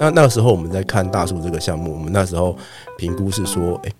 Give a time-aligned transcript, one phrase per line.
[0.00, 2.56] 那那个时候我们在看大树这个项目，我们那时候
[2.96, 3.90] 评估是说，哎，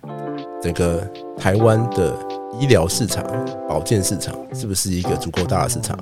[0.63, 1.03] 整个
[1.37, 2.15] 台湾的
[2.61, 3.25] 医疗市场、
[3.69, 5.99] 保健市场是不是一个足够大的市场？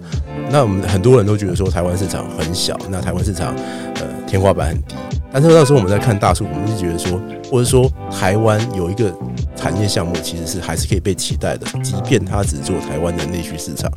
[0.50, 3.54] 那我们很多人都觉得说台湾市场很小，那台湾市场
[3.96, 4.94] 呃天花板很低。
[5.32, 7.20] 但是那时候我们在看大树，我们就觉得说，
[7.50, 9.12] 或者说台湾有一个
[9.54, 13.90] 产业项目，其实是还是可以被期待的，即便它只做台湾的内需市场。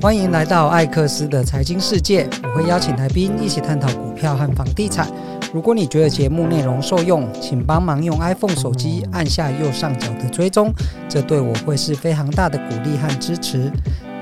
[0.00, 5.08] 欢迎来到艾克斯的财经世界，我会邀请来宾一起探讨股票和房地产。
[5.52, 10.72] 如果你觉得节目内容受用，请帮忙用 iPhone 手机按下右上角的追踪，
[11.08, 13.70] 这对我会是非常大的鼓励和支持。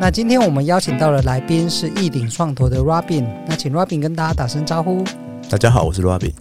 [0.01, 5.05] 那今天我们邀请到的来宾是亿鼎创投的 Robin，那请 Robin 跟大家打声招呼。
[5.51, 6.33] 大家好，我是 Robin。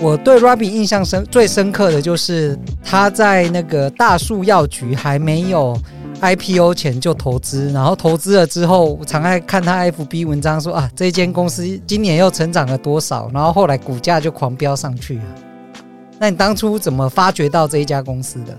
[0.00, 5.78] 我对 Robin 印象深最深刻的就是他在那个大树药局还没有。
[6.22, 15.24] IPO 前就投资，然后投资了之后，我常爱看他 FB 文章说啊，这间公司今年又成长了多少，然后后来股价就狂飙上去了。
[16.20, 18.56] 那你当初怎么发掘到这一家公司的？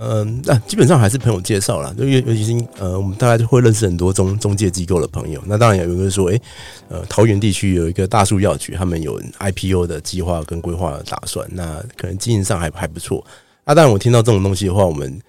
[0.00, 5.42] 嗯，那基本上还是朋友介绍啦，就尤尤其是呃，我们大概就会认识很多中中介机构的朋友。
[5.44, 6.40] 那当然有一个说，诶、
[6.88, 13.22] 呃，桃园地区有一个大树药局，他们有 IPO 的计划跟规划的打算，那可能经营上还还不错。
[13.64, 15.20] 啊，当然我听到这种东西的话，我们。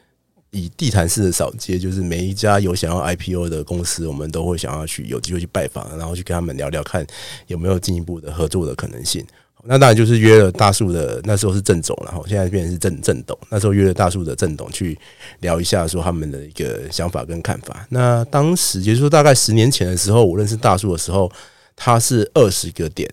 [0.55, 7.05] 以地毯式的扫街，就是每一家有想要 IPO 的公司，我们都会想要去有机会去拜访，然后去跟他们聊聊，看
[7.47, 9.25] 有没有进一步的合作的可能性。
[9.67, 13.37] 那当然就是约了大树的，那时候是郑总，然后现在变成是郑郑董。
[13.49, 14.97] 那时候约了大树的郑董去
[15.41, 17.85] 聊一下，说他们的一个想法跟看法。
[17.89, 21.29] 那当时也就是说，大概十年前的时候，我认识大树的时候，
[21.75, 23.11] 他是二十个点。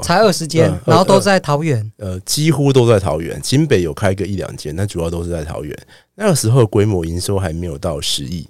[0.00, 1.92] 才二十间，然后都在桃园。
[1.98, 5.76] 呃，几乎都在桃园，新北有开个一两间，但主要都是在桃园。
[6.14, 8.48] 那个时候规模营收还没有到十亿。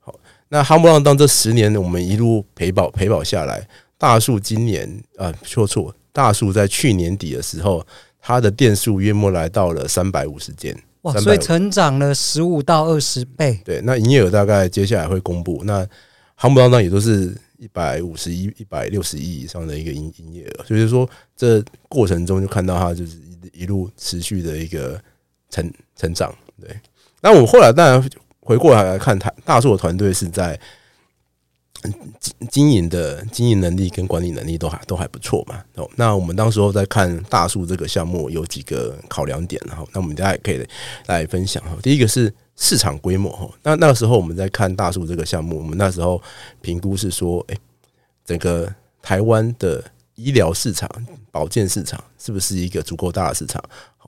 [0.00, 0.14] 好，
[0.48, 3.66] 那夯不浪当这十年我们一路陪保陪保下来，
[3.96, 7.86] 大树今年啊，说错，大树在去年底的时候，
[8.20, 10.76] 它的店数约莫来到了三百五十间。
[11.02, 13.60] 哇，所以成长了十五到二十倍。
[13.64, 15.62] 对，那营业额大概接下来会公布。
[15.64, 15.86] 那
[16.38, 17.34] 夯不浪当也都是。
[17.62, 23.18] 一百五十一、一百六十亿以上的一个营营业额，所以说这过程中就看到它就是
[23.52, 25.00] 一路持续的一个
[25.48, 26.34] 成成长。
[26.60, 26.76] 对，
[27.20, 30.58] 那我后来当然回过来来看，他大树的团队是在
[32.20, 35.62] 经经营的经营能力跟管理能力都还都还不错嘛。
[35.74, 40.66] 哦，那我们当时候在看大树这个项目有几个考量点，然后那我们大家也可以
[41.06, 41.76] 来分享哈。
[41.82, 42.32] 第一个是。
[42.54, 46.22] 市场规模哈，那那个时候我们在看大树这个项目，我们那时候
[46.60, 47.56] 评估是说，哎，
[48.26, 49.82] 整个台湾的
[50.16, 50.88] 医疗市场、
[51.32, 53.60] 保健市场是不是一个足够大的市场？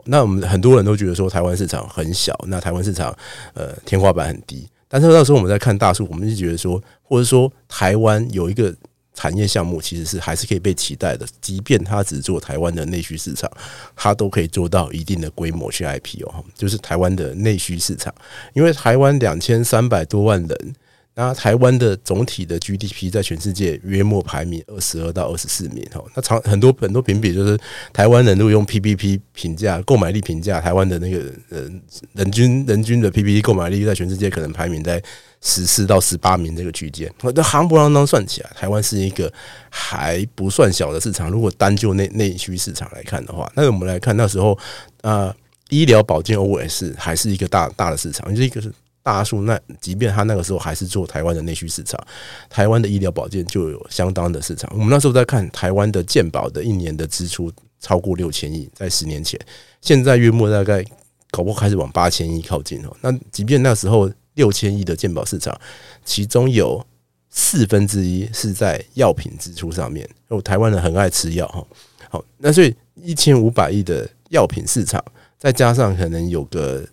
[0.04, 3.16] 那我们很多人都觉得说台湾市场很小，那台湾市场
[3.54, 4.68] 呃天花板很低。
[4.94, 8.72] 但是那时候我们在看大树，我们就觉得说，或者说台湾有一个。
[9.16, 13.49] 产业项目其实是还是可以被期待的，即便它只做台湾的内需市场，
[13.94, 18.12] 它都可以做到一定的规模去 IPO，就是台湾的内需市场。
[18.54, 20.75] 因为台湾两千三百多万人，
[21.14, 27.58] 那台湾的总体的 GDP 在全世界约莫排名二十二到二十四名，哈，那长很多很多评比就是
[27.92, 31.70] 台湾人如果用 PPP 评价购买力评价台湾的那个呃
[32.14, 35.03] 人均人均的 PPP 购买力在全世界可能排名在。
[35.47, 39.30] 十四到十八名这个区间，那行不啷当算起来，台湾是一个
[39.69, 41.30] 还不算小的市场。
[41.30, 44.58] 如果单就内内需市场来看的话，那我们来看那时候，
[45.03, 45.30] 呃，
[45.69, 48.26] 医疗保健 OS 还是一个大大的市场。
[48.30, 48.72] 就是一个是
[49.04, 52.04] 大树，那即便他那个时候还是做台湾的内需市场，
[52.50, 54.69] 台湾的医疗保健就有相当的市场。
[54.75, 59.38] 我们那时候在看台湾的健保的一年的支出超过六千亿，在十年前，
[59.81, 60.84] 现在月末大概
[61.31, 62.97] 搞不好开始往八千亿靠近哦。
[63.00, 64.10] 那即便那时候。
[64.34, 65.56] 六千亿的健保市场，
[66.04, 66.84] 其中有
[67.31, 70.04] 四分之一是在药品支出上面。
[70.26, 71.65] 我台湾人很爱吃药哈，
[72.10, 75.00] 好，那所以一千五百亿的药品市场，
[75.38, 76.84] 再加上可能有个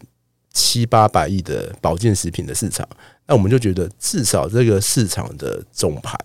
[0.53, 2.88] 七八百亿的保健食品的市场，
[3.25, 6.17] 那我们就觉得至少这个市场的总盘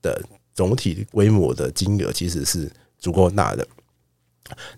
[0.00, 0.22] 的
[0.54, 3.66] 总体规模的金额其实是足够大的。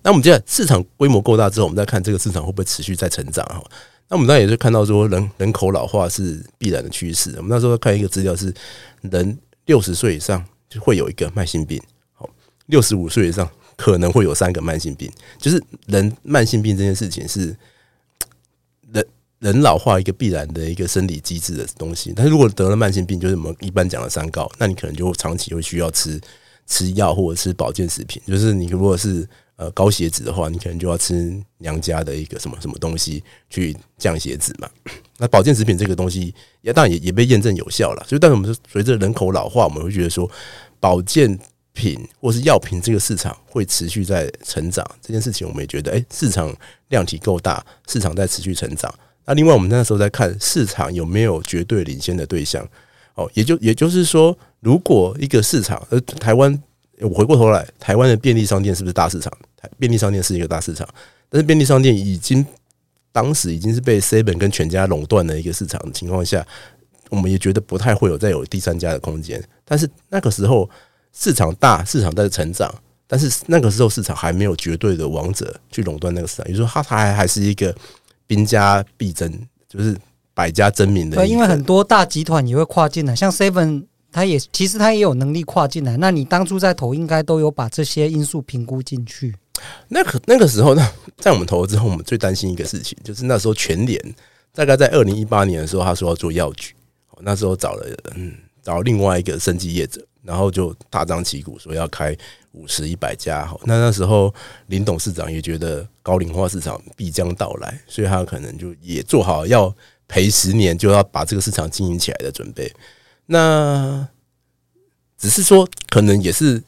[0.03, 3.63] 那我们现在市场规模够大之后，我们再看这个市场会不会持续在成长哈。
[4.09, 7.33] 那我们当然也是看到说人人口老化是必然的趋势。
[7.39, 8.55] 我们那时候看一个资料是，
[9.01, 11.83] 人六十岁以上就会有一个慢性病，
[12.13, 12.29] 好，
[12.67, 15.11] 六十五岁以上可能会有三个慢性病。
[15.39, 17.57] 就是人慢性病这件事情是
[19.45, 22.15] 人老化一个必然的一个生理机制的东西。
[22.17, 26.19] 但是如果得了慢性病，就是我们一般讲的三高，那你可能就长期会需要吃
[26.67, 28.23] 吃药或者吃保健食品。
[28.27, 34.69] 就是你如果是呃，高血脂的话，你可能就要吃娘家的一个什么什么东西去降血脂嘛。
[35.19, 38.05] 那保健食品这个东西也当然也也被验证有效了。
[38.09, 40.29] 所以，但是我们说随着人口老化，我们会觉得说
[40.81, 41.39] 保健
[41.73, 46.53] 品或是药品这个市场会持续在成长，这件事情我们也觉得，哎，市场
[46.89, 48.93] 量体够大，市场在持续成长。
[49.27, 52.63] 那另外，我们那时候在看市场有没有绝对领先的对象，
[53.15, 56.63] 哦，也就也就是说，如果一个市场，呃，台湾，
[57.01, 59.33] 我回过头来，台湾的便利商店是不是大市场？
[59.79, 60.87] 便利商店是一个大市场，
[61.31, 62.45] 但是便利商店已经
[63.13, 66.47] 当时已经是被 Seven 跟全家垄断的一个市场的情况下，
[67.09, 69.43] 我们也觉得不太会有再有第三家的空间。
[69.65, 70.69] 但是那个时候
[71.15, 72.71] 市场大，市场在成长，
[73.07, 77.75] 但是那个时候市场还没有绝对的王者去垄断那个市场，也就是说，它还还是一个。
[78.27, 79.31] 兵家必争，
[79.69, 79.97] 就是
[80.33, 81.17] 百家争鸣的。
[81.17, 85.97] 对，因为很多大集团也会跨进来，像 Seven，他也其实他也有能力跨进来。
[85.97, 89.35] 那你当初在投，应该都有把这些因素评估进去。
[89.89, 90.87] 那可那个时候呢，
[91.19, 94.15] 在我们投了之后，我们最担心一个事情，就是那时候全联
[94.53, 96.75] 大概在二零一八年的时候，他说要做药局，
[97.21, 97.87] 那时候找了
[98.17, 98.33] 嗯
[98.63, 102.17] 找了另外一个生技业者，然后就大张旗鼓说要开。
[102.57, 104.33] 五十一百家，那那时候
[104.69, 109.75] 林董事长也觉得高龄化市场必将到来，所以他可能就也做好要
[110.07, 112.73] 赔十年就要把这个市场经营起来的准备。
[113.27, 114.09] 那
[115.19, 116.63] 只是说，可能也是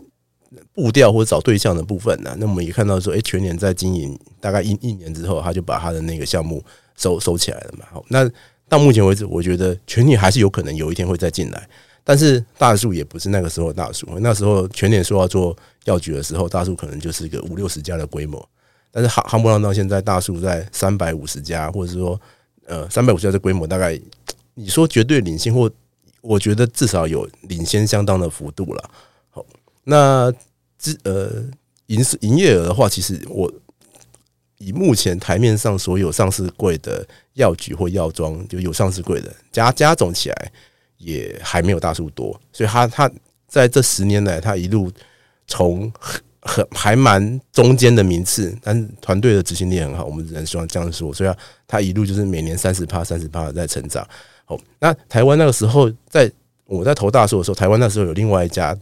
[0.72, 2.34] 步调或者找对象的部分呢。
[2.36, 6.60] 那我们也看到说，哎，全年在经营大概一一年之后，他就把他的那个项目
[6.96, 7.86] 收收起来了嘛。
[7.92, 8.28] 好，那
[8.68, 11.68] 到目前为止，我觉得全年还是有可能有一天会再进来。
[12.08, 15.56] 但是大树也不是那个时候大树，那时候全年说要做
[15.86, 18.48] 药局的时候，大树可能就是一个五六十家的规模。
[18.92, 22.18] 但是夯夯不啷当现在大树在三百五十家，或者说
[22.66, 24.00] 呃三百五十家的规模，大概
[24.54, 25.68] 你说绝对领先，或
[26.20, 28.90] 我觉得至少有领先相当的幅度了。
[29.30, 29.44] 好，
[29.82, 30.32] 那
[30.78, 31.42] 之呃
[31.86, 33.52] 营营业额的话，其实我
[34.58, 40.52] 以目前台面上所有上市柜的药局或药妆，就有上市柜的加加总起来。
[40.98, 43.10] 也还没有大树多，所以他他
[43.46, 44.90] 在这十年来，他一路
[45.46, 51.12] 从 很很还蛮中间的名次，但是团队的执行力很好，我们只能希望这样说。
[51.12, 51.30] 所以
[51.66, 54.06] 他一路就是每年三十趴、三十趴在成长。
[54.44, 56.30] 好，那台湾那个时候，在
[56.64, 58.76] 我在投大树的时候，台湾那时候有另外一家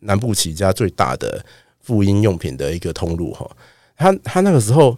[0.00, 1.44] 南部起家最大的
[1.80, 3.48] 妇婴用品的一个通路哈，
[3.96, 4.96] 他他那个时候。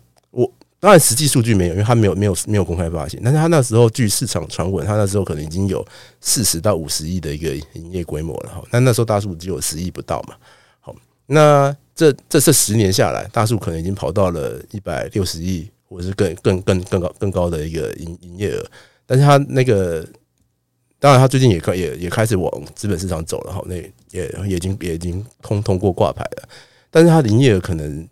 [0.85, 3.19] 当然，实际数据没有，因为他没有没有没有公开发行。
[3.25, 5.83] 但是他那时候据市场传闻，他那时候可能已经有
[6.21, 8.63] 四十到五十亿的一个营业规模了哈。
[8.71, 10.35] 但那时候大树只有十亿不到嘛。
[10.81, 10.95] 好，
[11.25, 18.63] 那这这这十年下来，大树可能已经跑到了一百六十亿，或者是更更更更高更高的一个营营业额。
[19.07, 20.07] 但是他那个，
[20.99, 23.65] 当然他最近也开也也开始往资本市场走了哈。
[23.65, 23.91] 那也
[24.47, 26.49] 也已经也已经通通过挂牌了。
[26.91, 28.07] 但是他的营业额可能。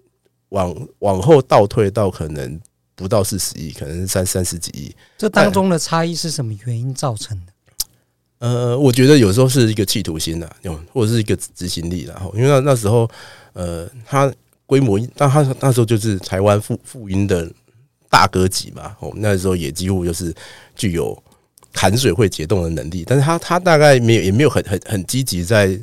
[0.52, 2.60] 往往后倒退到可能
[2.94, 4.94] 不到四十亿，可能是三三十几亿。
[5.18, 7.52] 这当中的差异是什么原因造成的？
[8.38, 10.50] 呃，我觉得有时候是一个企图心呐，
[10.92, 13.08] 或者是一个执行力，然后因为那那时候，
[13.54, 14.32] 呃，它
[14.66, 17.50] 规模，但它那时候就是台湾妇妇婴的
[18.10, 20.34] 大哥级嘛，哦，那时候也几乎就是
[20.76, 21.16] 具有
[21.72, 25.80] 含水会解冻的能力，但是它它大概没有也没有很很很积极在。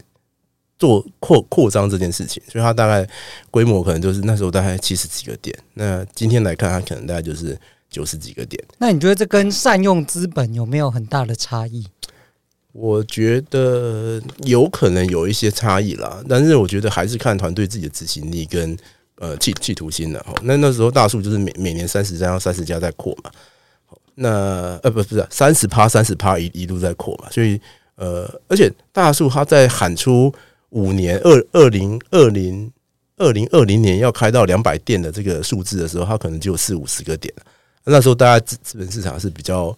[0.79, 3.07] 做扩扩张这件事情，所以它大概
[3.51, 5.53] 规模可能就是那时候大概七十几个点。
[5.73, 7.59] 那今天来看，它可能大概就是
[7.89, 8.63] 九十几个点。
[8.77, 11.85] 那你觉得这跟善用资本有没有很大的差异？
[12.71, 18.77] 我觉得有可能有一些差异啦，但是我觉得还是看团队自己的执行力跟
[19.17, 20.25] 呃企企图心的。
[20.43, 23.29] 那那时候大树就是每每年三十家三十家在扩嘛。
[24.15, 27.59] 那呃不不是三十趴三十趴一一路在扩嘛，所以
[27.95, 30.33] 呃而且大树它在喊出。
[30.69, 32.71] 五年二二零二零
[33.17, 37.33] 二零二零年要开到两百店的这个数字的时候，它可能就有四五十个点。
[37.85, 39.75] 那时候大家资资本市场是比较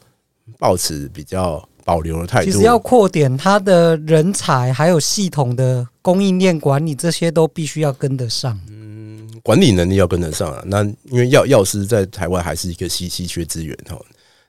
[0.60, 2.52] 保持比较保留的态度。
[2.52, 8.60] 其实要扩点，它的人才还有系统的供应链管理这些都必须要跟得上。
[8.70, 10.62] 嗯，管理能力要跟得上啊。
[10.66, 13.98] 那因为药药师在台湾还是一个稀稀缺资源哈。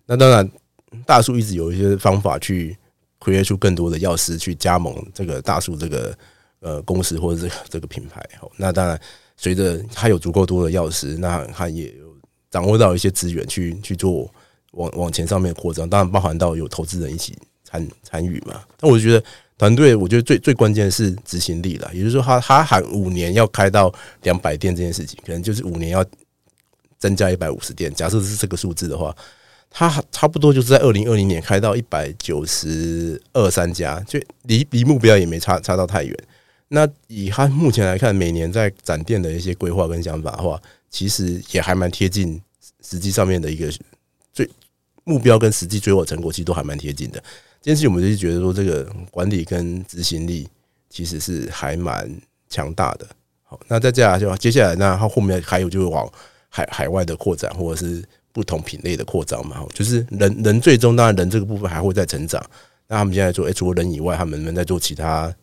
[0.07, 0.51] 那当然，
[1.07, 2.77] 大树一直有一些方法去。
[3.25, 6.13] create 出更多的药师去加盟这个大树这个
[6.63, 8.25] 呃公司或者这个这个品牌，
[8.57, 8.99] 那当然
[9.37, 12.17] 随着他有足够多的药师，那他也有
[12.51, 14.33] 掌握到一些资源去去做
[14.71, 18.63] 往往前上面扩张，当然包含到有投资人一起参参与嘛。
[18.81, 19.23] 那我觉得
[19.59, 23.93] 团队，我觉得最最关键的是执行力了，也就是说他他喊五年要开到
[24.23, 26.03] 两百店这件事情，可能就是五年要
[26.99, 29.15] 增加一百五十店，假设是这个数字的话。
[29.75, 36.15] 他差不多就是在二零二零年开到一百九十二三家，就离离目标也没差差到太远。
[36.75, 42.41] 那以他目前来看，每年在展店的一些规划跟想法的话，其实也还蛮贴近
[42.83, 43.71] 实际上面的一个
[44.33, 44.49] 最
[45.05, 47.23] 目标跟实际最后成果，其实都还蛮贴近的。
[47.61, 50.49] 这件事情我们就觉得说，这个管理跟执行力
[50.89, 52.11] 其实是还蛮
[52.49, 53.07] 强大的。
[53.43, 56.11] 好，那再接下来就接下来，那它后面还有就是往
[56.49, 58.03] 海海外的扩展，或者是
[58.33, 59.63] 不同品类的扩张嘛。
[59.75, 62.43] 就是人人最终当然人这个部分还会再成长。
[62.89, 65.35] 那他们现在做，诶，除了人以外，他们能在做其他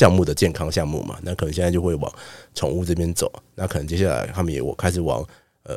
[0.00, 1.18] 项目的健康项目嘛？
[1.22, 2.10] 那可能现在就会往
[2.54, 3.30] 宠物这边走。
[3.54, 5.22] 那可能接下来他们也我开始往
[5.64, 5.76] 呃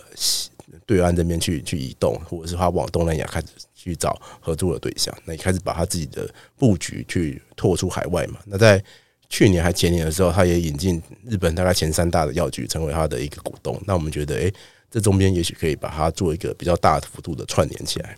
[0.85, 5.13] 对岸这边去去移动，或者是他往东南亚开始去找合作的对象。
[5.25, 8.39] 那也开始把他自己的布局去拓出海外嘛？
[8.45, 8.81] 那在
[9.27, 13.77] 去年还前年的时候，他也引进日本大概前三大的药局成为他的一个股东。
[13.85, 14.53] 那我们觉得，诶，
[14.89, 18.15] 这中间也许可以把它做一个比较大幅度的串联起来。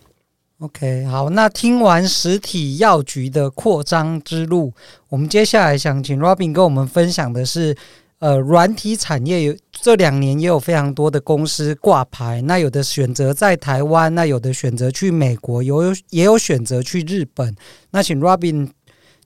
[0.60, 4.74] OK，好，那听完实体药局的扩张之路，
[5.10, 7.76] 我们接下来想请 Robin 跟我们分享的是，
[8.20, 17.54] 呃，软体产业有这两年也有非常多的公司挂牌，那有的选择在台湾，那有的选择去美国，有也有选择去日本。
[17.92, 18.72] 那请 Robin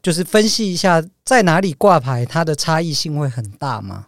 [0.02, 4.08] 就是分析一下，在哪里挂牌，它的差异性会很大吗？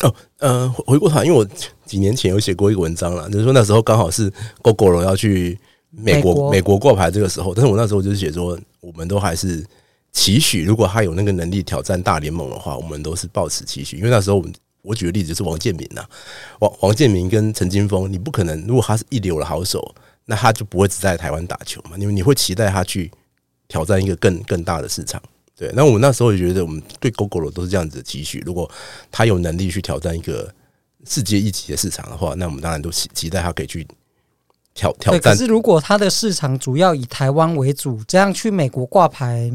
[0.00, 1.46] 哦，呃，回过头，因为我
[1.84, 5.60] 几年前有写过一个文章了，就是说那时候刚好是 Gogoro 要去。
[5.96, 9.64] 美国美国挂牌这个时候，但是我那时候就是写说，我们都还是
[10.12, 13.96] 期许，如果他有那个能力挑战大联盟的话，我们都是抱持期许。
[13.96, 16.04] 因为那时候我们我举个例子，就是王建民呐，
[16.60, 23.10] 王王建民跟陈金峰，你不可能，如果他是一流的好手，那他就不会只在台湾打球嘛，因为你会期待他去
[23.68, 25.22] 挑战一个更更大的市场。
[25.56, 28.68] 对，那我们那时候也觉得，我们对 Gogoro 都是这样子的期许，如果
[29.10, 30.52] 他有能力去挑战一个
[31.06, 33.86] 世界一级的市场的话，那我们当然都期期待他可以去。
[34.74, 39.50] 挑挑战，可是如果它的市场主要以台湾为主，这样去美国挂牌，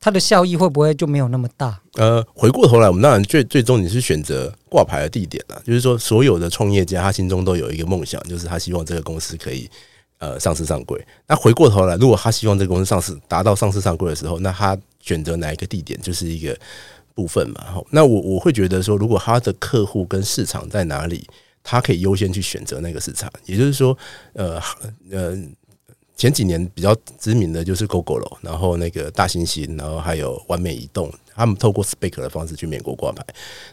[0.00, 1.80] 它的效益会不会就没有那么大？
[1.94, 5.62] 呃，回过头来，我们当然最最终你是选择挂牌的地点了。
[5.64, 9.70] 就是说，所有的创业家他心中都有一个梦想，就是他希望这个公司可以
[10.18, 11.00] 呃上市上柜。
[11.28, 16.58] 那回过头来，如果他希望这个公司上市达到上市上柜的时候，那他选择哪一个地点就是一个
[17.14, 17.64] 部分嘛。
[17.72, 21.24] 好，那我我会觉得说，如果他的客户跟市场在哪里？
[21.62, 23.96] 他可以优先去选择那个市场，也就是说，
[24.32, 24.60] 呃
[25.10, 25.36] 呃，
[26.16, 33.24] 前几年比较知名的就是 Gogoro，然后那个大猩猩，然后还有完美移动，他们透过 SPAC 的方式去美国挂牌。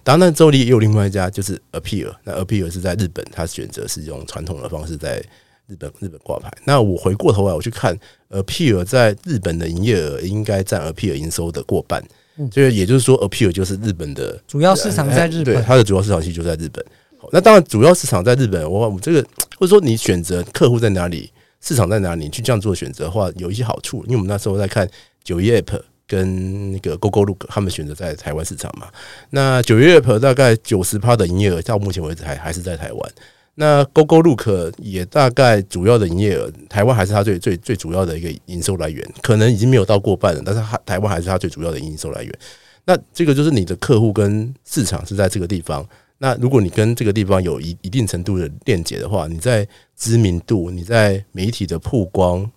[0.04, 5.24] 当然，那周里也有另外一家就是 Appear，那 Appear 是在日本，他选择是用传统的方式在
[5.68, 6.50] 日本日本挂牌。
[6.64, 7.98] 那我回过头来我去看
[8.30, 12.02] Appear 在日本的营业额应该占 Appear 营收的过半，
[12.50, 16.86] 就是也就是说 Appear 就是日本的主要市场在日本，对，它的主要市场其实就在日本。
[17.32, 18.62] 那当然，主要市场在日本。
[18.70, 19.22] 我我们这个，
[19.58, 21.32] 或者说你选择客户在哪里，
[21.62, 24.04] 市场在哪里，你去这样做选择的话，有一些好处。
[24.06, 24.88] 因为我们那时候在看
[25.24, 28.88] 九一 App 跟那个 Gogolook，他们选择在台湾市场嘛。
[29.32, 33.12] 那九一 App 大概九十趴的营业额到目前为止还还是在台湾。
[33.56, 34.48] 那 Google Look
[34.78, 42.40] 也大概主要的营业额，台湾还是它最最最主要的一个营收来源，可能已经没有到过半了，但是它台湾还是它最主要的营收来源。
[42.86, 45.84] 那这个就是你的客户跟市场是在这个地方。
[46.20, 52.50] 那如果你跟这个地方有一一定程度的链接的话，你在知名度、你在媒体的曝光，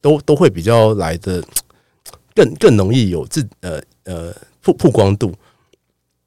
[0.00, 1.42] 都都会比较来的
[2.34, 4.32] 更更容易有自呃呃
[4.62, 5.34] 曝曝光度。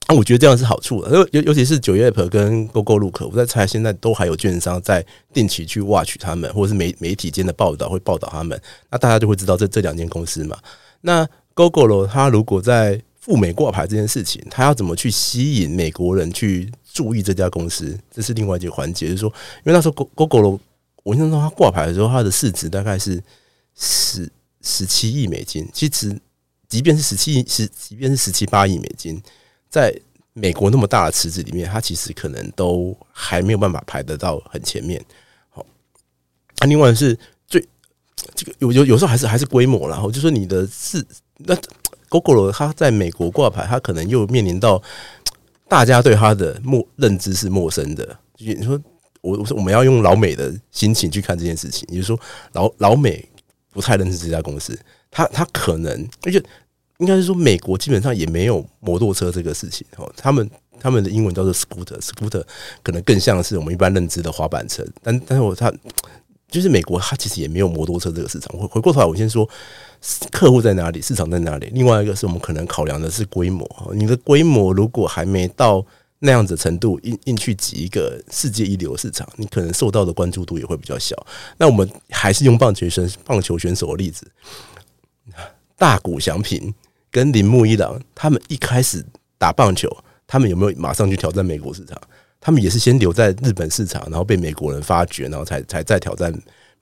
[0.10, 10.58] 那我觉得这样是好处的，尤尤其是九月 App 跟 Gogolook，我在猜现在都还有券商在定期去 watch 他们，或者是媒媒体间的报道会报道他们，那大家就会知道这这两间公司嘛。
[11.00, 17.96] 那 Gogoro 它如果在赴美挂牌这件事情，他要怎么去吸引美国人去注意这家公司？
[18.10, 19.06] 这是另外一个环节。
[19.06, 19.30] 就是说，
[19.64, 20.60] 因为那时候 Gogoro，
[21.04, 23.22] 我印象中他挂牌的时候，他的市值大概是
[23.76, 24.28] 十
[24.62, 25.70] 十七亿美金。
[25.72, 26.20] 其实，
[26.68, 29.22] 即便是十七亿，十即便是十七八亿美金，
[29.70, 29.96] 在
[30.34, 35.00] 美国那么大的池子里面，它其实可能都还没有办法排得到很前面。
[35.50, 35.64] 好，
[36.58, 37.16] 那另外是
[37.48, 37.64] 最
[38.34, 41.06] 这个有有有时候还是还是规模，然后就说你的市
[41.38, 41.56] 那。
[42.12, 44.80] Gogoro 他在美国挂牌，他可能又面临到
[45.68, 48.06] 大家对他的陌认知是陌生的。
[48.36, 48.80] 就你说
[49.22, 52.20] 我我我们要用老美的心情去看这件事情，也就是说
[52.52, 53.26] 老老美
[53.72, 54.78] 不太认识这家公司，
[55.10, 56.44] 他他可能而且
[56.98, 60.50] 应该是说美国基本上也没有摩托车这个事情哦，他们
[60.80, 62.44] 他们的英文叫做 scooter，scooter
[62.84, 65.72] 可能更像是我们一般认知的滑板车，但但是我他
[66.52, 68.56] 就是美国，它其实也没有摩托车这个市场。
[68.56, 69.50] 回回过头来，我先说。
[70.32, 71.70] 客户在哪里，市场在哪里？
[71.76, 73.70] 另外一个是我们可能考量的是规模。
[73.94, 75.86] 你的规模如果还没到
[76.18, 81.16] 那样子程度，硬硬去挤一个世界一流市场，你可能受到的关注度也会比较小。
[81.56, 84.26] 那我们还是用棒球选棒球选手的例子，
[85.78, 86.74] 大谷翔平
[87.12, 89.06] 跟铃木一郎，他们一开始
[89.38, 89.88] 打棒球，
[90.26, 91.96] 他们有没有马上去挑战美国市场？
[92.42, 96.34] 他们也是先留在日本市场，然后被美国人发掘，然后才才再挑战。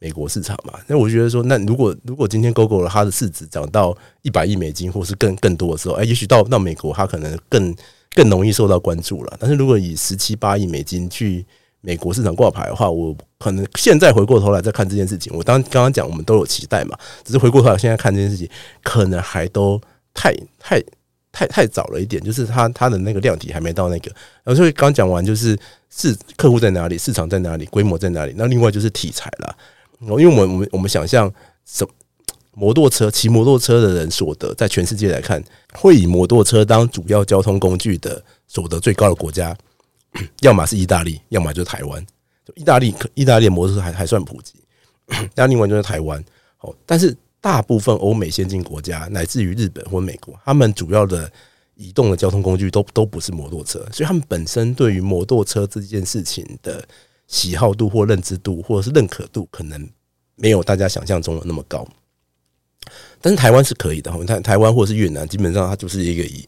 [0.02, 0.80] 美国市场嘛。
[0.88, 7.76] 那我觉得说，那如果如果今天 Google 它的市值涨到一百亿美金，或是更更多的时候，哎，也许到到美国，它可能更
[8.16, 9.36] 更容易受到关注了。
[9.38, 11.46] 但是如果以十七八亿美金去
[11.82, 18.50] 美国市场挂牌的话，我可能现在回过头来再看这件事情，我当刚刚讲我们都有期待嘛，只是回过头来现在看这件事情，
[18.82, 19.78] 可能还都
[20.14, 20.82] 太太。
[21.40, 24.12] 太太早了一点，就是它它的那个量体还没到那个，
[24.44, 25.58] 然后所以刚讲完就是
[25.90, 29.56] 是客户在哪里，市场在哪里，规模在哪里，那另外就是题材啦。
[30.02, 31.32] 因为我们我们我们想象
[31.66, 31.88] 什
[32.52, 35.42] 摩托车骑摩托车的人所得，在全世界来看，
[35.76, 39.56] 会以摩托车当主要交通工具的所得最高的国家，
[40.42, 42.06] 要么是意大利，要么就是台湾。
[42.56, 44.56] 意大利意大利摩托车还还算普及，
[45.36, 46.22] 那另外就是台湾。
[46.60, 47.16] 哦，但是。
[47.42, 51.32] 大部分欧美先进国家，乃至于日本或美国，他们主要的
[51.76, 56.86] 移动的交通工具都都不是摩托车，所以他们本身对于摩托车这件事情的
[57.28, 59.90] 喜好度或认知度，或者是认可度，可能
[60.36, 61.88] 没有大家想象中的那么高。
[63.22, 66.46] 但是台湾是可以的，台台湾或者是越南，基本上它就是一个以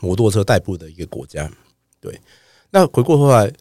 [0.00, 1.50] 摩托车代步的一个国家。
[2.00, 2.18] 对，
[2.70, 3.52] 那回过头来。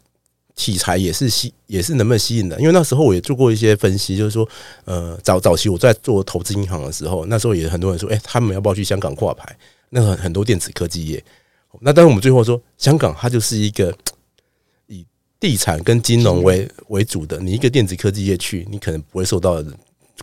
[0.60, 2.60] 题材也是吸，也是能不能吸引的？
[2.60, 4.46] 因为那时候我也做过一些分析，就是说，
[4.84, 9.56] 呃，早早期我在做投资银行的时候，那时候也很多人说，哎，他们要不要去香港挂牌？
[9.90, 11.24] 那很很多电子科技业。
[11.80, 13.96] 那但是我们最后说，香港它就是一个
[14.88, 15.06] 以
[15.40, 19.64] 地产跟金融为为主的，你一个电子科技业去，你可能不会受到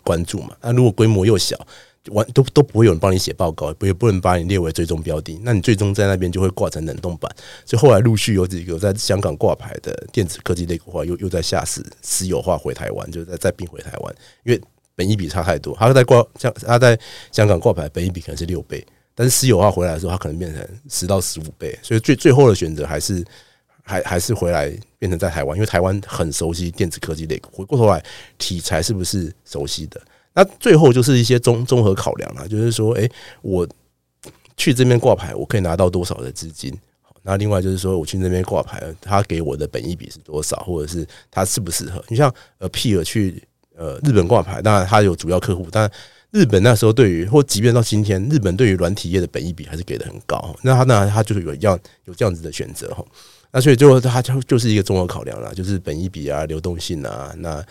[0.05, 0.55] 关注嘛。
[0.61, 1.57] 那如果规模又小。
[2.13, 7.31] 完都都不会有人帮你写报告，也不能把你列为追踪标的，那你最终在那边就会挂成冷冻板。
[7.65, 14.61] 所以后来陆续有几个在香港挂牌的电子科技类股话，又又在下市私有化回台湾，就再再并回台湾，因为
[14.95, 15.75] 本益比差太多。
[15.77, 16.99] 他在挂像他在
[17.31, 18.85] 香港挂牌，本益比可能是六倍，
[19.15, 21.79] 但是私有化回来的时候，它可能变成十到十五倍。
[21.83, 23.25] 所以最最后的选择还是
[23.83, 27.51] 还还是回来变成在台湾，因为台湾很熟悉电子科技类股。
[27.53, 28.03] 回过头来，
[28.39, 30.01] 题材是不是熟悉的？
[30.37, 33.67] 那最后就是一些综综合考量了，就是说，诶，我
[34.55, 36.71] 去这边挂牌，我可以拿到多少的资金？
[37.23, 42.05] 那另外就是说，我去那边挂牌，他给我的本益比是多少，或者是他适不适合？
[42.09, 43.43] 你像呃，P 尔去
[43.75, 45.91] 呃日本挂牌，当然他有主要客户，但
[46.33, 50.55] 日本那时候对于或即便到今天，日本对于软体业的本益比还是给的很高。
[50.61, 53.03] 那他那他就是有一样有这样子的选择哈。
[53.51, 57.65] 那所以最后他就就是一个综合考量了，就是本益比啊、流动性啊，那。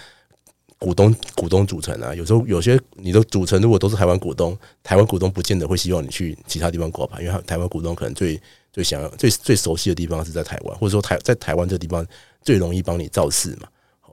[0.78, 8.40] 股东股东组成啊，有时候有些你的组成如果都是台湾股东，台湾股东不见得会希望你去其他地方挂牌，因为台湾股东可能最
[8.72, 12.06] 最想要最最熟悉的地方是在台湾，或者说台在台湾这地方
[12.42, 13.68] 最容易帮你造势嘛。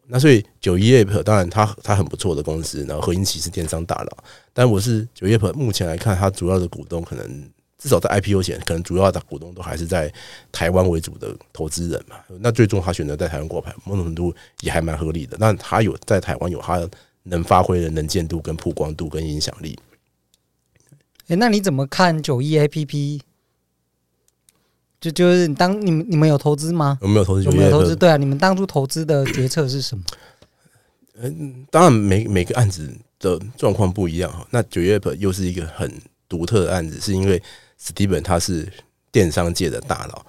[0.07, 4.17] 那所以九一 App 当然它它很不错的公司，然后何英奇是电商大佬，
[4.53, 7.51] 但我是九一 App 目前来看，它主要的股东可能。
[7.83, 10.13] 至少在 IPO 前，可能主要的股东都还是在
[10.53, 12.15] 台湾为主的投资人嘛。
[12.39, 15.37] 那最终他选择在台湾挂牌，某种程度也还蛮合理的。
[15.41, 16.89] 那他有在台湾有他
[17.25, 19.77] 能发挥的能见度、跟曝光度、跟影响力。
[21.27, 23.21] 哎，那你怎么看九一 APP？
[25.01, 26.97] 就就是你当你们你们有投资吗？
[27.03, 27.43] 有没有投资？
[27.43, 27.97] 有没有投资？
[27.97, 30.05] 对啊，你们当初投资的决策是什么？
[31.17, 34.47] 嗯，当然每每个案子的状况不一样哈。
[34.51, 35.93] 那九一 App 又是一个很。
[36.29, 37.43] 独特的案子是因为
[37.85, 38.73] Steven 他是
[39.11, 40.25] 电商界的大佬，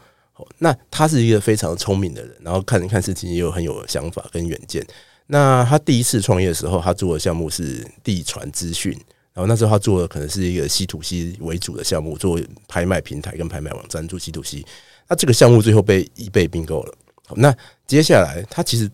[0.58, 4.84] 那他是一个非常聪明的人，然后看看事情也有很有想法跟远见。
[5.28, 8.92] 那他第一次创业的时候，他做的项目是地传资讯，
[9.34, 14.66] 然后那时候他做的可能是一个稀土硒为主的项目，做拍卖平台跟拍卖网站做稀土硒。
[15.08, 16.96] 那这个项目最后被 eBay 并购了。
[17.36, 18.89] 那接下来他其实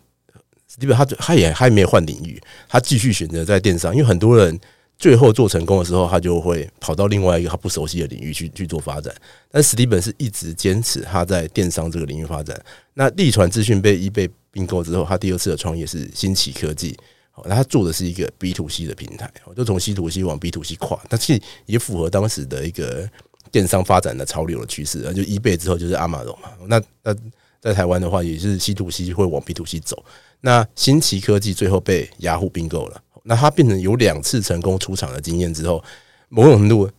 [0.70, 4.60] Steven 他他也还没有换领域，他继续选择在电商，因为很多人。
[5.00, 9.16] 最后做成功的时候，他就会跑到另外一个他不熟悉的领域去去做发展。
[9.50, 12.62] 但史蒂本是一直坚持他在电商这个领域发展。
[12.94, 16.96] 那力传资讯被 eBay 并购之后，他第二次的创业是新奇科技。
[17.46, 23.10] 那他做的是一个 B to C 的平台，就从 C to C 往 B to C 跨，但是也符合当时的一个
[23.50, 25.02] 电商发展的潮流的趋势。
[25.14, 26.50] 就 eBay 之后就是亚马逊嘛。
[26.68, 27.16] 那那
[27.62, 30.04] 在台湾的话，也是 C to C 会往 B to C 走。
[30.42, 33.02] 那新奇科技最后被雅虎并购了。
[33.30, 35.82] 那他变成有两次成功出场的经验之后，
[36.30, 36.90] 某种程度，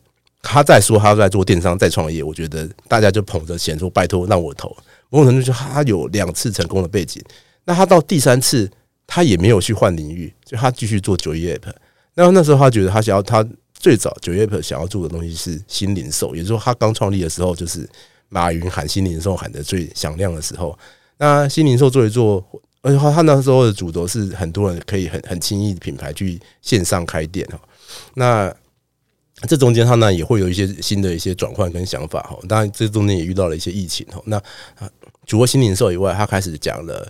[0.41, 4.69] 他再说他在做电商再创业，我觉得大家就捧着钱说拜托让我投。
[5.09, 7.21] 某种程度就他有两次成功的背景，
[7.65, 8.71] 那他到第三次
[9.09, 11.73] 他也没有去换领域，就他继续做九一 App。
[12.15, 17.91] 那那时候他觉得他想要他最早九一 App 想要做的东西是新零售，也就是说他刚创立的时候就是
[18.29, 20.79] 马云喊新零售喊得最响亮的时候。
[21.19, 22.47] 那新零售做一做。
[22.83, 27.61] 而且他他那时候的主轴是很多人可以很很轻易品牌去线上开店哈，
[28.15, 28.55] 那
[29.49, 34.43] 这中间他呢也会有一些新的一些转换跟想法哈，当然这中间也遇到了一些疫情哈，那
[35.27, 37.07] 除了新零售以外，他开始讲了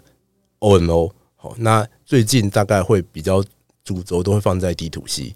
[0.59, 3.43] OMO 好，那最近大概会比较
[3.83, 5.33] 主轴都会放在 D to C，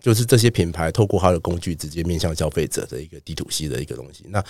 [0.00, 4.24] 就是这些品牌透过它的工具直接面向消费者的一个 D to C 的一个东西。
[4.28, 4.42] 那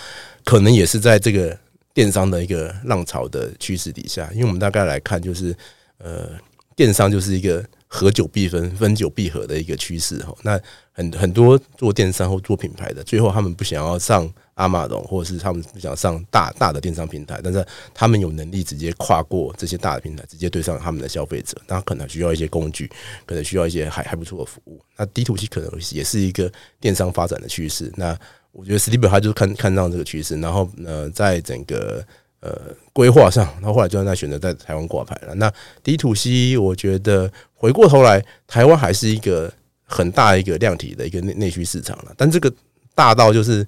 [0.45, 1.57] 可能也是在这个
[1.97, 5.55] 电商的一个浪潮的趋势底下，因为我们大概来看，就是
[5.97, 6.29] 呃，
[6.75, 10.31] 电商就是一个合久必分，分久必合的一个趋势哈。
[10.43, 14.31] 那很很多做电商或做品牌的，最后他们不想要上。
[14.57, 21.55] 阿玛龙，或者是他们不想上大大的电商平台，但是他们有能力直接跨过这些大的平台，直接对上他们的消费者。
[21.67, 22.89] 那可能需要一些工具，
[23.27, 24.81] 可能需要一些还还不错的服务。
[24.95, 27.93] 那 D to C 可能也是一个电商发展的趋势。
[27.97, 28.17] 那
[28.57, 32.03] 我觉得 Steve 他就是看看上这个趋势，然后呃，在整个
[32.41, 32.59] 呃
[32.91, 35.35] 规划上，他后来就在选择在台湾挂牌了。
[35.35, 42.13] 那 D to C，我觉得回过头来，台湾还是一个很大一个量体的一个内内需市场了。
[42.17, 42.51] 但这个
[42.95, 43.65] 大到就是。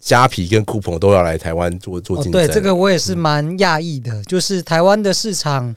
[0.00, 4.22] 虾皮跟酷澎都要来台湾做做竞争，对这个我也是蛮讶异的。
[4.26, 5.74] 就是台湾的市场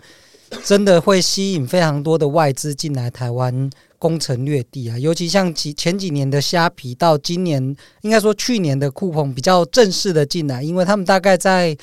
[0.63, 3.67] 真的会吸引非常多的外资进来台湾
[4.01, 4.97] 攻城略地啊！
[4.97, 11.77] 尤其像几前几年的虾皮，到今年应该说去年的酷澎比较正式的进来，因为他们大概在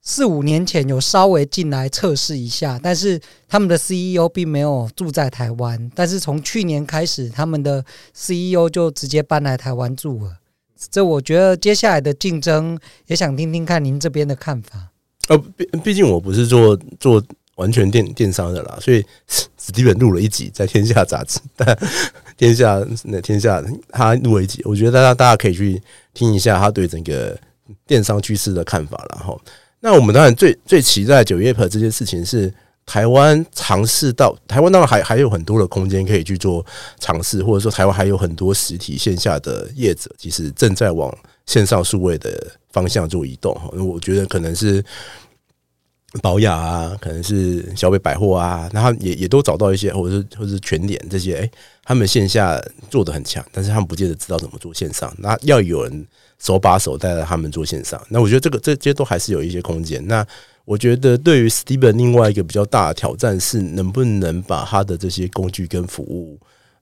[0.00, 10.36] 四五年前有稍微进来测试一下，但是他们的 CEO 并没有住在台湾，但是从去年开始，他们的 CEO 就直接搬来台湾住了。
[10.88, 14.90] 这我觉得接下来的竞争也想听听看您这边的看法。
[15.26, 17.20] 呃，毕毕竟我不是做做
[17.56, 21.76] 完全电电商的啦，所以史蒂文录了一集在天下杂志， 但
[22.36, 25.82] 天下那天下他录了一集，我觉得大家大家可以去
[26.14, 27.38] 听一下他对整个
[27.86, 29.04] 电商趋势的看法。
[29.10, 29.40] 然后，
[29.80, 32.52] 那我们当然最最期待九月份这件事情是。
[32.88, 36.64] 台湾尝试到台湾，当然还还有很多的空间可以去做
[37.00, 41.12] 尝试，或者说台湾还有很多实体线下的业者，其实正在往
[41.46, 43.52] 线上数位的方向做移动。
[43.56, 44.80] 哈，我觉得可能是
[46.22, 51.50] 宝雅啊，可能是小北百货啊，那他也也都找到一些，或者是或者是全联这些，哎、
[51.84, 56.06] 他们线下做得很强，但是他们不见得知道怎么做线上，那要有人
[56.38, 58.00] 手把手带着他们做线上。
[58.08, 60.06] 那我觉得这个这些都还是有一些空间。
[60.06, 60.26] 那
[60.64, 66.38] 我觉得对于 Steven 另外一个比较大的挑战是，能不能把他的这些工具跟服务，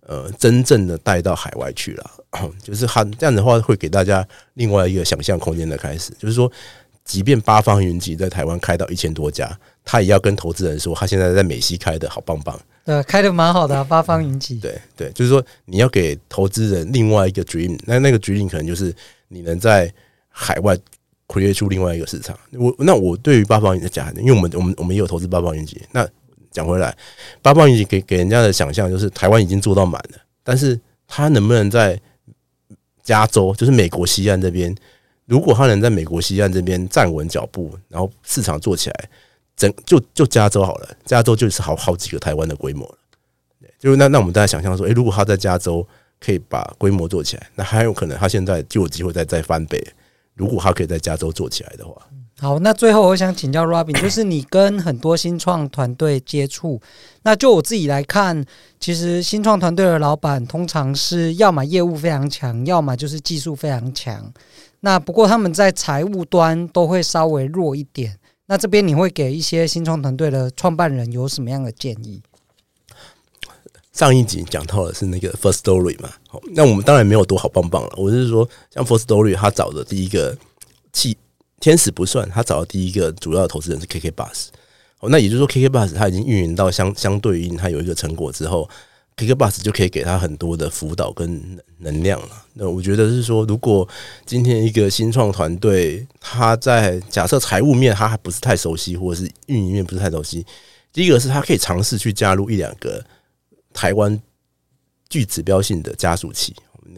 [0.07, 2.11] 呃，真正的带到海外去了。
[2.63, 6.13] 就是他这样的话，会给大家另外一个想象空间的开始。
[6.19, 6.51] 就是说，
[7.05, 12.59] 即便八方云集在台湾开到一千多家，他也要跟投资人说，他现在在美西开的好棒棒。
[12.85, 14.59] 对，开的蛮好的啊，八方云集。
[14.61, 18.95] 对对，就是说你要给投资人另外一个 dream，那那个 dream 可能就是
[19.29, 19.93] 你能在
[20.29, 20.77] 海外。
[21.27, 25.81] create 出另外一个市场，我那我对于八方云集讲，因为我们我们我们也有投资八方云集。
[25.91, 26.07] 那
[26.51, 26.95] 讲回来，
[27.41, 31.99] 八方云集给给人家的想象就是台湾已经做到满了，但是他能不能在
[33.03, 34.73] 加州，就是美国西岸这边，
[35.27, 39.11] 如果他能在美国西岸这边站稳脚步，然后市场做起来，
[39.57, 42.99] 整就就加州好了，加州就是好好几个台湾的规模了。
[43.79, 45.87] 就那那我们大家想象说，诶，如果他在加州
[46.21, 49.83] 可以把规模做起来，那还有可能他现在就有机会再再翻倍。
[50.35, 51.95] 如果他可以在加州做起来的话，
[52.41, 56.81] 好，那最后我想请教 Robin，就是你跟很多新创团队接触，
[57.23, 58.45] 那就我自己来看，
[58.81, 64.33] 其实新创团队的老板通常是要么业务非常强，要么就是技术非常强。
[64.81, 68.19] 那不过他们在财务端都会稍微弱一点。
[68.47, 72.21] 那这边你会给一些新创团队的创办人有什么样的建议？
[73.93, 77.91] 上一集讲到的是那个 First Story 嘛，好，那我们当然没有多好棒棒了。
[77.97, 80.37] 我是说，像 First Story，他找的第一个
[80.93, 81.17] 气
[81.65, 84.49] 天使不算，他找的第一个主要的投资人是 KK Bus。
[85.01, 88.69] 哦，那也就是说，KK Bus 他已经运营到相相对应，他有一个成果之后
[89.17, 92.45] ，KK Bus 就可以给他很多的辅导跟能量了。
[92.53, 93.89] 那我觉得是说，如果
[94.27, 100.45] 今天一个新创团队，他在假设财务面他还不是太熟悉，或者是运营面不是太熟悉，
[100.93, 103.03] 第一个是他可以尝试去加入一两个。
[103.73, 104.21] 台湾
[105.09, 106.55] 具指标性的加速器，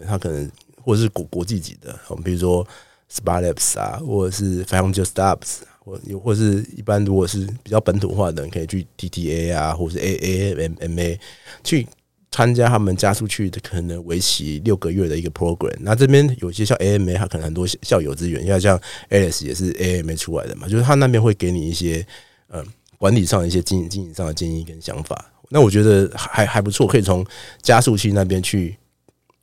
[0.07, 0.51] 他可能
[0.83, 2.67] 或者是国国际级的，我们比如说
[3.13, 11.19] SparkLabs 啊，或者是 Founders' Labs，或又或是一般如果是比较本土化的人，可以去 TTA 啊，或是 AAMMA
[11.63, 11.87] 去
[12.31, 15.75] 参加他们加速器的，可能为期六个月的一个 program。
[15.81, 22.05] 那这边有些像 AMA，它可能很多校友资源，因为像 Alice 也是 AMA 出来的嘛，就是他那边会给你一些
[22.49, 22.63] 嗯
[22.99, 25.33] 管理上的一些经营经营上的建议跟想法。
[25.49, 27.25] 那我觉得还还不错，可以从
[27.63, 28.77] 加速器那边去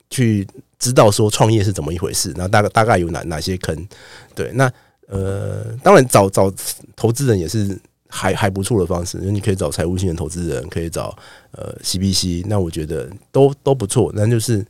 [0.10, 0.46] 去
[0.84, 3.88] 知道说创业是怎么一回事，那大概大概有哪哪些坑？
[4.36, 4.70] 对，那
[5.08, 6.54] 呃，当然找找
[6.94, 11.18] 投资人也是还还不错的方式，因为你可以找财务性的投资人，可以找
[11.52, 14.12] 呃 CBC，那我觉得都都不错。
[14.14, 14.66] 那就是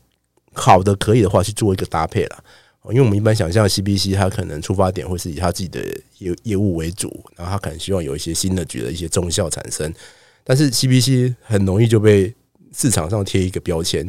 [0.53, 2.43] 好的可以的话去做一个搭配了，
[2.89, 5.79] 因为我们一般想象 CBC 它可能出发点会是以他自己的
[6.19, 9.91] 业业务为主，然后他可能希望有一些新的局的一些中效产生。
[10.43, 12.31] 但是 CBC 很容易就被
[12.71, 14.05] 市场上贴一个标签。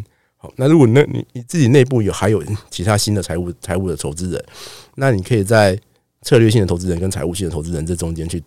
[0.56, 4.44] 那如果那你你自己内部有还有其他新的财务财务的投资人，
[4.96, 5.78] 那你可以在
[6.22, 8.42] 策略性的投资人跟财务性的投资人这中间去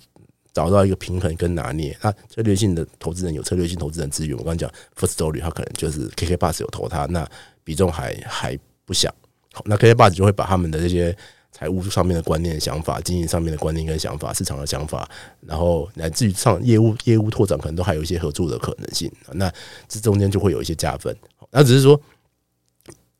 [0.53, 1.95] 找到一个平衡跟拿捏。
[2.01, 7.27] 那策略性的投资人有策略性投资人资源，我刚讲 Firstory，他可能就是 KK Bus 有投他，那
[7.63, 9.13] 比重还还不小。
[9.53, 11.15] 好，那 KK Bus 就会把他们的这些。
[11.49, 15.09] 财务上面的观念、想法，经营上面的观念跟想法，市场的想法，
[15.41, 19.11] 然后乃至于上业务业务拓展，可能都还有一些合作的可能性。
[19.31, 19.51] 那
[19.87, 21.15] 这中间就会有一些加分。
[21.57, 21.99] 那只是说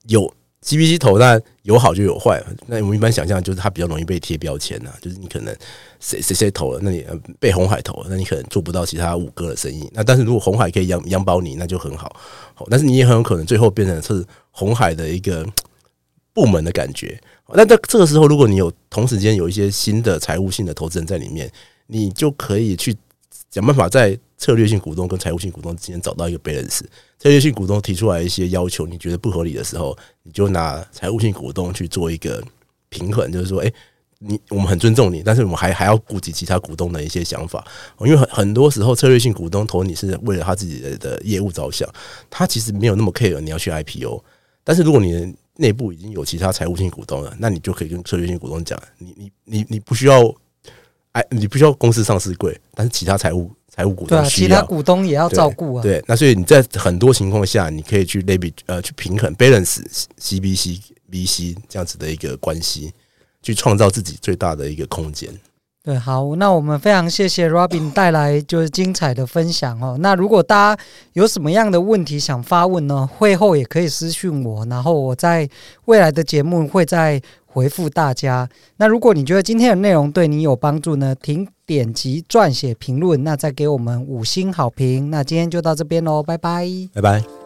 [0.08, 2.44] 有 GBC 投，但有好就有坏。
[2.68, 5.56] 那我们一般想象就是它比较容易被贴标签呐，就是你可能
[6.00, 7.06] 谁谁谁投了，那你
[7.40, 9.90] 被红海投了，那你可能做不到其他五个的生意。
[9.94, 12.16] 那但是如果红海可以养养饱你，那就很好。
[12.70, 15.46] 但是你也很有可能最后变成是红海的一个
[16.34, 17.20] 部门的感觉。
[17.54, 21.50] 那在这个时候，如果你有同时间有一些新的财务性的投资人在里面，
[21.88, 22.96] 你就可以去
[23.52, 26.82] 想办法在策略性股东跟财务性股东之间找到一个 balance。
[27.20, 32.44] 策略性股东提出来一些要求，你觉得不合理的时候，你就拿财务性股东去做一个
[32.90, 33.74] 平衡，就是说，诶，
[34.20, 37.66] 你我们很尊重你，但是我们还还要顾及其他股东的一些想法。
[38.02, 41.90] 因为很很多时候，策略性股东投你是为了他自己的的业务着想，
[42.30, 44.24] 他其实没有那么 care 你要去 IPO。
[44.64, 50.22] 但是如果你内部已经有其他财务性股东了，那你就可以跟策略性股东讲，你你你你不需要，
[51.18, 55.82] 哎，你不需要公司上市贵，但是其他财务财务股东需要，对啊，其他股东也要照顾啊。
[55.82, 59.84] 对，那所以你在很多情况下，你可以去类比呃去平衡 balance
[60.18, 62.94] C B C B C 这样子的一个关系，
[63.42, 65.34] 去创造自己最大的一个空间。
[65.84, 69.98] 对，好，那我们非常谢谢 Robin 带来就是精彩的分享哦。
[70.02, 73.08] 那如果大家有什么样的问题想发问呢？
[73.08, 75.50] 会后也可以私讯我，然后我在
[75.86, 77.20] 未来的节目会再
[77.58, 78.48] 回复大家。
[78.78, 85.10] 那如果你觉得今天的内容对你有帮助呢，请点击撰写评论，那再给我们五星好评。
[85.10, 87.37] 那今天就到这边喽，拜拜，拜拜。